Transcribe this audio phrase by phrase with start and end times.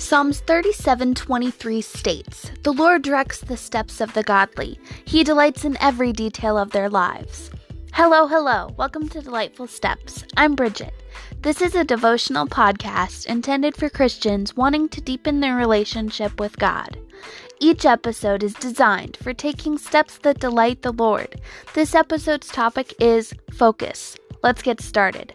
[0.00, 4.78] Psalms 37:23 states, "The Lord directs the steps of the godly.
[5.04, 7.50] He delights in every detail of their lives."
[7.94, 8.72] Hello, hello.
[8.76, 10.22] Welcome to Delightful Steps.
[10.36, 10.94] I'm Bridget.
[11.42, 16.96] This is a devotional podcast intended for Christians wanting to deepen their relationship with God.
[17.58, 21.40] Each episode is designed for taking steps that delight the Lord.
[21.74, 24.16] This episode's topic is focus.
[24.44, 25.34] Let's get started.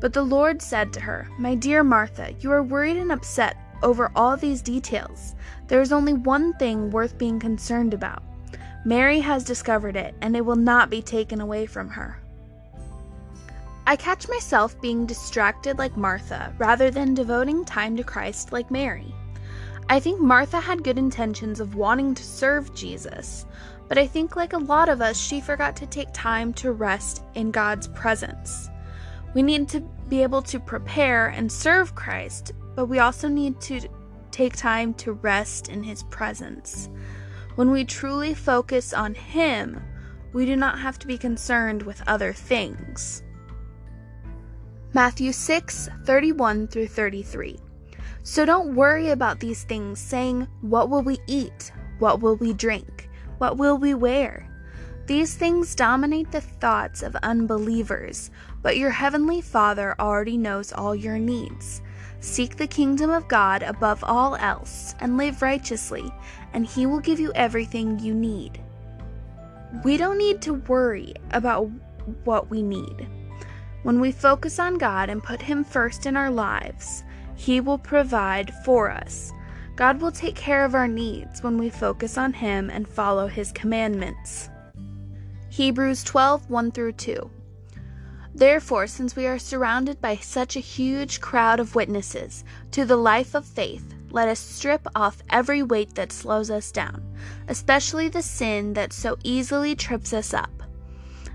[0.00, 4.10] But the Lord said to her, My dear Martha, you are worried and upset over
[4.14, 5.34] all these details.
[5.68, 8.22] There is only one thing worth being concerned about.
[8.84, 12.18] Mary has discovered it, and it will not be taken away from her.
[13.86, 19.14] I catch myself being distracted like Martha rather than devoting time to Christ like Mary.
[19.90, 23.44] I think Martha had good intentions of wanting to serve Jesus,
[23.86, 27.22] but I think, like a lot of us, she forgot to take time to rest
[27.34, 28.70] in God's presence.
[29.34, 33.80] We need to be able to prepare and serve Christ, but we also need to
[34.30, 36.88] take time to rest in His presence.
[37.56, 39.82] When we truly focus on Him,
[40.32, 43.22] we do not have to be concerned with other things.
[44.92, 47.58] Matthew 6 31 through 33.
[48.22, 51.72] So don't worry about these things, saying, What will we eat?
[51.98, 53.08] What will we drink?
[53.38, 54.48] What will we wear?
[55.06, 58.30] These things dominate the thoughts of unbelievers,
[58.62, 61.82] but your heavenly Father already knows all your needs.
[62.20, 66.10] Seek the kingdom of God above all else and live righteously,
[66.54, 68.62] and He will give you everything you need.
[69.84, 71.68] We don't need to worry about
[72.24, 73.06] what we need.
[73.82, 77.04] When we focus on God and put Him first in our lives,
[77.34, 79.32] He will provide for us.
[79.76, 83.52] God will take care of our needs when we focus on Him and follow His
[83.52, 84.48] commandments.
[85.54, 87.30] Hebrews 12 1 through 2.
[88.34, 92.42] Therefore, since we are surrounded by such a huge crowd of witnesses
[92.72, 97.04] to the life of faith, let us strip off every weight that slows us down,
[97.46, 100.64] especially the sin that so easily trips us up.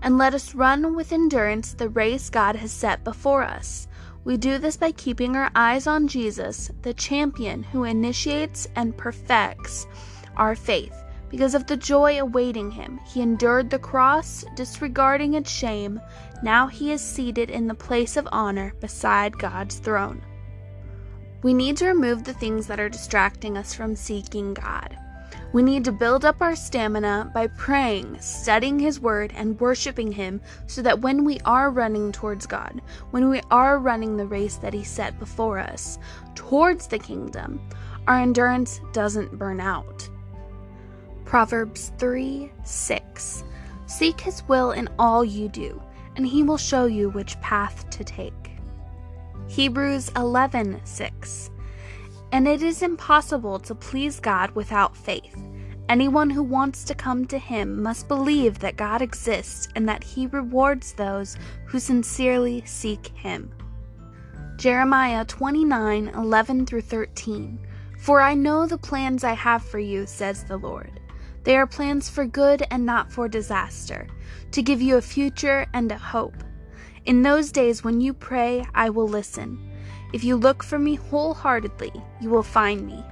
[0.00, 3.88] And let us run with endurance the race God has set before us.
[4.22, 9.88] We do this by keeping our eyes on Jesus, the champion who initiates and perfects
[10.36, 11.03] our faith.
[11.30, 16.00] Because of the joy awaiting him, he endured the cross, disregarding its shame.
[16.42, 20.22] Now he is seated in the place of honor beside God's throne.
[21.42, 24.96] We need to remove the things that are distracting us from seeking God.
[25.52, 30.40] We need to build up our stamina by praying, studying His Word, and worshiping Him
[30.66, 34.74] so that when we are running towards God, when we are running the race that
[34.74, 35.98] He set before us,
[36.34, 37.60] towards the kingdom,
[38.08, 40.08] our endurance doesn't burn out.
[41.34, 43.42] Proverbs 3 6.
[43.86, 45.82] Seek his will in all you do,
[46.14, 48.52] and he will show you which path to take.
[49.48, 51.50] Hebrews 11 6.
[52.30, 55.36] And it is impossible to please God without faith.
[55.88, 60.28] Anyone who wants to come to him must believe that God exists and that he
[60.28, 61.36] rewards those
[61.66, 63.52] who sincerely seek him.
[64.54, 67.58] Jeremiah 29 11 through 13.
[67.98, 71.00] For I know the plans I have for you, says the Lord
[71.44, 74.06] they are plans for good and not for disaster,
[74.50, 76.42] to give you a future and a hope.
[77.04, 79.58] In those days when you pray, I will listen.
[80.14, 83.04] If you look for me wholeheartedly, you will find me.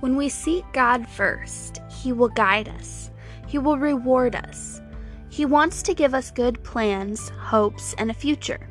[0.00, 3.10] When we seek God first, He will guide us,
[3.46, 4.80] He will reward us.
[5.28, 8.68] He wants to give us good plans, hopes, and a future.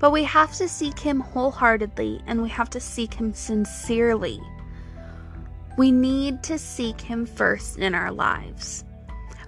[0.00, 4.40] But we have to seek Him wholeheartedly and we have to seek Him sincerely.
[5.76, 8.84] We need to seek Him first in our lives.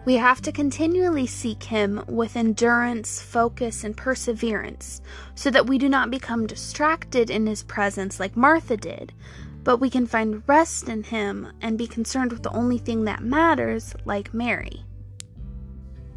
[0.05, 5.01] We have to continually seek Him with endurance, focus, and perseverance
[5.35, 9.13] so that we do not become distracted in His presence like Martha did,
[9.65, 13.23] but we can find rest in Him and be concerned with the only thing that
[13.23, 14.85] matters, like Mary.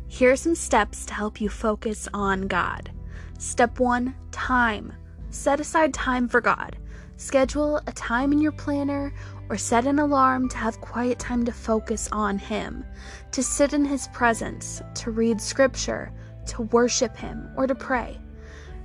[0.07, 2.91] Here are some steps to help you focus on God.
[3.37, 4.93] Step 1 Time.
[5.29, 6.77] Set aside time for God.
[7.19, 9.13] Schedule a time in your planner
[9.49, 12.85] or set an alarm to have quiet time to focus on Him,
[13.33, 16.13] to sit in His presence, to read Scripture,
[16.45, 18.17] to worship Him, or to pray.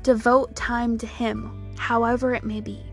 [0.02, 2.84] Devote time to Him, however it may be.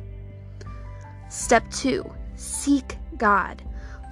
[1.28, 3.64] Step two, seek God.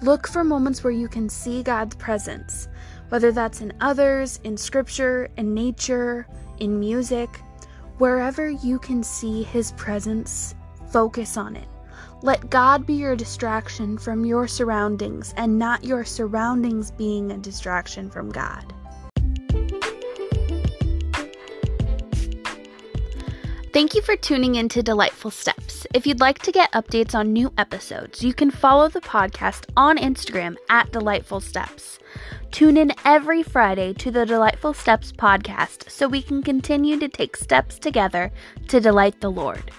[0.01, 2.67] Look for moments where you can see God's presence,
[3.09, 6.25] whether that's in others, in scripture, in nature,
[6.57, 7.29] in music.
[7.99, 10.55] Wherever you can see His presence,
[10.91, 11.67] focus on it.
[12.21, 18.09] Let God be your distraction from your surroundings and not your surroundings being a distraction
[18.09, 18.73] from God.
[23.71, 25.85] Thank you for tuning in to Delightful Steps.
[25.93, 29.97] If you'd like to get updates on new episodes, you can follow the podcast on
[29.97, 31.99] Instagram at Delightful Steps.
[32.51, 37.37] Tune in every Friday to the Delightful Steps podcast so we can continue to take
[37.37, 38.31] steps together
[38.67, 39.71] to delight the Lord.